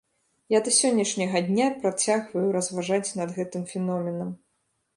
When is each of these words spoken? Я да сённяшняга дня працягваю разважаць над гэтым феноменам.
Я 0.53 0.61
да 0.67 0.71
сённяшняга 0.77 1.41
дня 1.49 1.67
працягваю 1.85 2.47
разважаць 2.57 3.13
над 3.23 3.37
гэтым 3.39 3.69
феноменам. 3.73 4.37